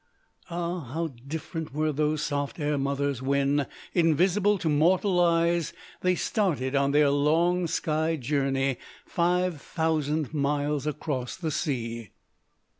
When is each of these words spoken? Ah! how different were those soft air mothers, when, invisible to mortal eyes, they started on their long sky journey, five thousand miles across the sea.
Ah! 0.49 0.79
how 0.79 1.09
different 1.27 1.75
were 1.75 1.91
those 1.91 2.23
soft 2.23 2.59
air 2.59 2.75
mothers, 2.75 3.21
when, 3.21 3.67
invisible 3.93 4.57
to 4.57 4.67
mortal 4.67 5.19
eyes, 5.19 5.73
they 6.01 6.15
started 6.15 6.73
on 6.75 6.89
their 6.89 7.11
long 7.11 7.67
sky 7.67 8.15
journey, 8.15 8.77
five 9.05 9.61
thousand 9.61 10.33
miles 10.33 10.87
across 10.87 11.37
the 11.37 11.51
sea. 11.51 12.09